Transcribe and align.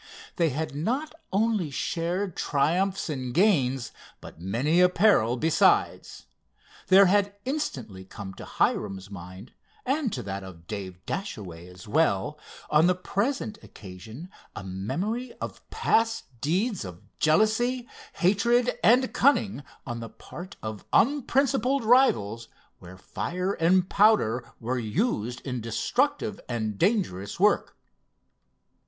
They 0.37 0.49
had 0.49 0.73
not 0.73 1.13
only 1.31 1.69
shared 1.69 2.35
triumphs 2.35 3.07
and 3.07 3.35
gains, 3.35 3.91
but 4.19 4.41
many 4.41 4.81
a 4.81 4.89
peril 4.89 5.37
besides. 5.37 6.25
There 6.87 7.05
had 7.05 7.35
instantly 7.45 8.03
come 8.03 8.33
to 8.33 8.45
Hiram's 8.45 9.11
mind, 9.11 9.53
and 9.85 10.11
to 10.11 10.23
that 10.23 10.43
of 10.43 10.65
Dave 10.65 11.05
Dashaway 11.05 11.67
as 11.67 11.87
well, 11.87 12.39
on 12.71 12.87
the 12.87 12.95
present 12.95 13.59
occasion 13.61 14.31
a 14.55 14.63
memory 14.63 15.33
of 15.39 15.69
past 15.69 16.23
deeds 16.41 16.83
of 16.83 17.03
jealousy, 17.19 17.87
hatred 18.13 18.79
and 18.83 19.13
cunning 19.13 19.61
on 19.85 19.99
the 19.99 20.09
part 20.09 20.55
of 20.63 20.83
unprincipled 20.91 21.83
rivals, 21.83 22.47
where 22.79 22.97
fire 22.97 23.53
and 23.53 23.87
powder 23.87 24.51
were 24.59 24.79
used 24.79 25.41
in 25.41 25.61
destructive 25.61 26.39
and 26.49 26.79
dangerous 26.79 27.39
work. 27.39 27.77